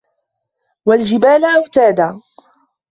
وَالْجِبَالَ 0.85 1.45
أَوْتَادًا 1.45 2.21